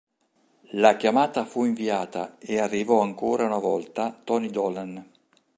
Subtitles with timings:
[0.71, 5.09] La chiamata fu inviata e arrivò ancora una volta Tony Dolan.